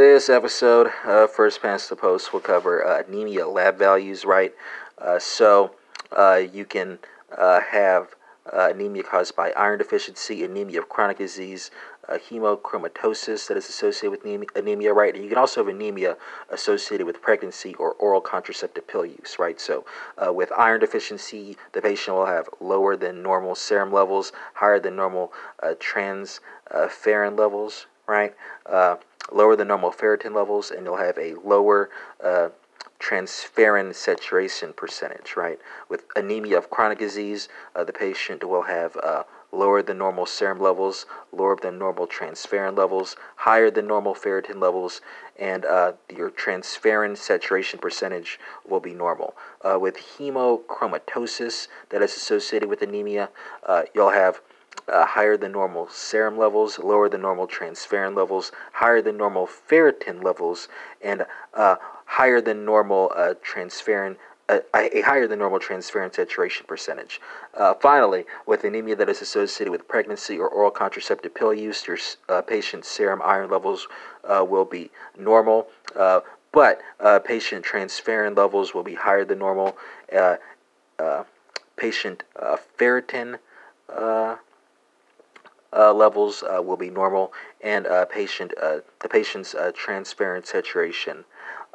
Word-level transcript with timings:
This 0.00 0.30
episode, 0.30 0.90
uh, 1.04 1.26
first 1.26 1.60
past 1.60 1.90
the 1.90 1.94
post, 1.94 2.32
will 2.32 2.40
cover 2.40 2.82
uh, 2.82 3.02
anemia 3.06 3.46
lab 3.46 3.76
values, 3.78 4.24
right? 4.24 4.54
Uh, 4.96 5.18
so 5.18 5.72
uh, 6.16 6.40
you 6.50 6.64
can 6.64 7.00
uh, 7.36 7.60
have 7.60 8.14
uh, 8.50 8.70
anemia 8.70 9.02
caused 9.02 9.36
by 9.36 9.52
iron 9.52 9.76
deficiency, 9.76 10.42
anemia 10.42 10.78
of 10.80 10.88
chronic 10.88 11.18
disease, 11.18 11.70
hemochromatosis 12.08 13.46
that 13.46 13.58
is 13.58 13.68
associated 13.68 14.10
with 14.10 14.48
anemia, 14.56 14.94
right? 14.94 15.14
And 15.14 15.22
you 15.22 15.28
can 15.28 15.36
also 15.36 15.62
have 15.62 15.68
anemia 15.68 16.16
associated 16.48 17.06
with 17.06 17.20
pregnancy 17.20 17.74
or 17.74 17.92
oral 17.92 18.22
contraceptive 18.22 18.88
pill 18.88 19.04
use, 19.04 19.36
right? 19.38 19.60
So 19.60 19.84
with 20.32 20.50
iron 20.56 20.80
deficiency, 20.80 21.58
the 21.72 21.82
patient 21.82 22.16
will 22.16 22.24
have 22.24 22.48
lower 22.58 22.96
than 22.96 23.22
normal 23.22 23.54
serum 23.54 23.92
levels, 23.92 24.32
higher 24.54 24.80
than 24.80 24.96
normal 24.96 25.30
transferrin 25.62 27.38
levels, 27.38 27.84
right? 28.08 28.34
Lower 29.32 29.56
than 29.56 29.68
normal 29.68 29.90
ferritin 29.90 30.34
levels, 30.34 30.70
and 30.70 30.86
you'll 30.86 30.96
have 30.96 31.18
a 31.18 31.34
lower 31.44 31.90
uh, 32.24 32.48
transferrin 32.98 33.94
saturation 33.94 34.72
percentage, 34.74 35.34
right? 35.36 35.58
With 35.88 36.04
anemia 36.14 36.58
of 36.58 36.70
chronic 36.70 36.98
disease, 36.98 37.48
uh, 37.74 37.84
the 37.84 37.92
patient 37.92 38.44
will 38.44 38.62
have 38.62 38.96
uh, 39.02 39.24
lower 39.52 39.82
than 39.82 39.98
normal 39.98 40.26
serum 40.26 40.60
levels, 40.60 41.06
lower 41.32 41.56
than 41.60 41.78
normal 41.78 42.06
transferrin 42.06 42.76
levels, 42.76 43.16
higher 43.36 43.70
than 43.70 43.86
normal 43.86 44.14
ferritin 44.14 44.60
levels, 44.60 45.00
and 45.38 45.64
uh, 45.64 45.92
your 46.14 46.30
transferrin 46.30 47.16
saturation 47.16 47.78
percentage 47.78 48.38
will 48.68 48.80
be 48.80 48.94
normal. 48.94 49.34
Uh, 49.62 49.78
with 49.78 49.96
hemochromatosis 50.18 51.68
that 51.88 52.02
is 52.02 52.16
associated 52.16 52.68
with 52.68 52.82
anemia, 52.82 53.30
uh, 53.66 53.82
you'll 53.94 54.10
have 54.10 54.40
uh, 54.90 55.06
higher 55.06 55.36
than 55.36 55.52
normal 55.52 55.88
serum 55.88 56.36
levels, 56.38 56.78
lower 56.78 57.08
than 57.08 57.22
normal 57.22 57.46
transferrin 57.46 58.16
levels, 58.16 58.52
higher 58.72 59.00
than 59.00 59.16
normal 59.16 59.46
ferritin 59.46 60.22
levels, 60.22 60.68
and 61.02 61.24
uh, 61.54 61.76
higher 62.06 62.40
than 62.40 62.64
normal 62.64 63.12
uh, 63.16 63.34
transferrin. 63.44 64.16
Uh, 64.48 64.58
a 64.74 65.00
higher 65.02 65.28
than 65.28 65.38
normal 65.38 65.60
transferrin 65.60 66.12
saturation 66.12 66.66
percentage. 66.66 67.20
Uh, 67.54 67.72
finally, 67.74 68.24
with 68.46 68.64
anemia 68.64 68.96
that 68.96 69.08
is 69.08 69.22
associated 69.22 69.70
with 69.70 69.86
pregnancy 69.86 70.36
or 70.36 70.48
oral 70.48 70.72
contraceptive 70.72 71.32
pill 71.32 71.54
use, 71.54 71.86
your 71.86 71.96
uh, 72.28 72.42
patient's 72.42 72.88
serum 72.88 73.22
iron 73.24 73.48
levels 73.48 73.86
will 74.24 74.64
be 74.64 74.90
normal, 75.16 75.68
but 76.50 76.80
patient 77.24 77.64
transferrin 77.64 78.36
levels 78.36 78.74
will 78.74 78.82
be 78.82 78.94
higher 78.94 79.24
than 79.24 79.38
normal. 79.38 79.76
patient 81.76 82.24
ferritin 82.76 83.38
levels 85.72 86.42
uh, 86.42 86.60
will 86.62 86.76
be 86.76 86.90
normal, 86.90 87.32
and 87.60 87.86
uh, 87.86 88.04
patient 88.06 88.52
uh, 88.60 88.78
the 89.00 89.08
patient's 89.08 89.54
uh, 89.54 89.72
transferrin 89.72 90.44
saturation 90.44 91.24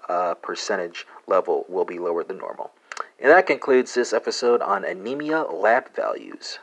uh, 0.09 0.33
percentage 0.35 1.07
level 1.27 1.65
will 1.67 1.85
be 1.85 1.99
lower 1.99 2.23
than 2.23 2.38
normal. 2.38 2.71
And 3.19 3.31
that 3.31 3.47
concludes 3.47 3.93
this 3.93 4.13
episode 4.13 4.61
on 4.61 4.83
anemia 4.83 5.43
lab 5.43 5.95
values. 5.95 6.59